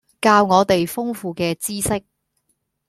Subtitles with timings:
[0.19, 2.03] 教我哋豐富嘅知識